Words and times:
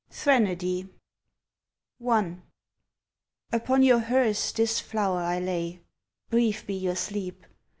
THRENODY 0.09 0.89
I 2.09 2.35
Upon 3.51 3.83
your 3.83 3.99
hearse 3.99 4.51
this 4.51 4.79
flower 4.79 5.19
I 5.19 5.37
lay. 5.39 5.81
Brief 6.31 6.65
be 6.65 6.73
your 6.73 6.95
sleep! 6.95 7.45